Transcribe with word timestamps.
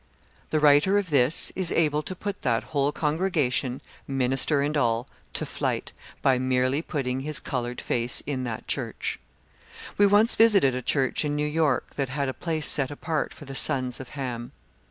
The 0.49 0.59
writer 0.59 0.97
of 0.97 1.11
this 1.11 1.51
is 1.55 1.71
able 1.71 2.01
to 2.01 2.15
put 2.15 2.41
that 2.41 2.63
whole 2.73 2.91
congregation, 2.91 3.81
minister 4.07 4.63
and 4.63 4.75
all, 4.75 5.07
to 5.33 5.45
flight, 5.45 5.91
by 6.23 6.39
merely 6.39 6.81
putting 6.81 7.19
his 7.19 7.39
coloured 7.39 7.79
face 7.79 8.23
in 8.25 8.43
that 8.45 8.67
church. 8.67 9.19
We 9.99 10.07
once 10.07 10.35
visited 10.35 10.73
a 10.73 10.81
church 10.81 11.23
in 11.23 11.35
New 11.35 11.45
York 11.45 11.93
that 11.97 12.09
had 12.09 12.29
a 12.29 12.33
place 12.33 12.65
set 12.65 12.89
apart 12.89 13.31
for 13.31 13.45
the 13.45 13.53
sons 13.53 13.99
of 13.99 14.09
Ham. 14.17 14.53